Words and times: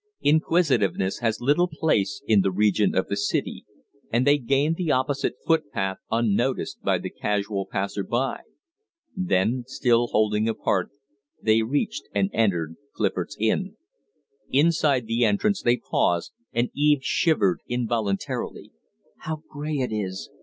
Inquisitiveness 0.23 1.19
has 1.19 1.39
little 1.41 1.67
place 1.67 2.23
in 2.25 2.41
the 2.41 2.49
region 2.49 2.95
of 2.95 3.07
the 3.07 3.15
city, 3.15 3.67
and 4.11 4.25
they 4.25 4.39
gained 4.39 4.75
the 4.75 4.89
opposite 4.91 5.35
footpath 5.45 5.97
unnoticed 6.09 6.81
by 6.81 6.97
the 6.97 7.11
casual 7.11 7.67
passer 7.67 8.03
by. 8.03 8.41
Then, 9.15 9.63
still 9.67 10.07
holding 10.07 10.49
apart, 10.49 10.89
they 11.39 11.61
reached 11.61 12.09
and 12.15 12.31
entered 12.33 12.77
Clifford's 12.95 13.37
Inn. 13.39 13.75
Inside 14.49 15.05
the 15.05 15.23
entrance 15.23 15.61
they 15.61 15.77
paused, 15.77 16.31
and 16.51 16.71
Eve 16.73 17.03
shivered 17.03 17.59
involuntarily. 17.67 18.71
"How 19.17 19.43
gray 19.51 19.75
it 19.81 19.91
is!" 19.93 20.31